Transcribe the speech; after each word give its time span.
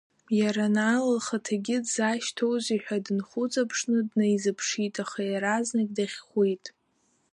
Иара 0.39 0.65
Наала 0.75 1.13
лхаҭагьы 1.17 1.77
сзашьҭоузеи 1.85 2.79
ҳәа 2.83 2.97
дынхәыҵаԥшны 3.05 3.99
днаизыԥшит, 4.09 4.95
аха 5.03 5.21
иаразнак 5.31 5.89
дахьхәит… 5.97 6.65